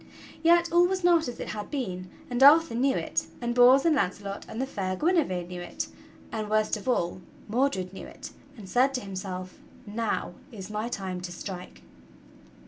Yet 0.41 0.71
all 0.71 0.87
was 0.87 1.03
not 1.03 1.27
as 1.27 1.39
it 1.39 1.49
had 1.49 1.69
been, 1.69 2.09
and 2.27 2.41
Arthur 2.41 2.73
knew 2.73 2.95
it, 2.95 3.27
and 3.39 3.53
Bors 3.53 3.85
and 3.85 3.95
Launcelot 3.95 4.47
and 4.49 4.59
the 4.59 4.65
fair 4.65 4.95
Guinevere 4.95 5.45
knew 5.45 5.61
it, 5.61 5.89
and, 6.31 6.49
worst 6.49 6.75
of 6.75 6.89
all, 6.89 7.21
Mordred 7.47 7.93
knew 7.93 8.07
it, 8.07 8.31
and 8.57 8.67
said 8.67 8.95
to 8.95 9.01
himself: 9.01 9.59
"Now 9.85 10.33
is 10.51 10.71
my 10.71 10.89
time 10.89 11.21
to 11.21 11.31
strike!" 11.31 11.83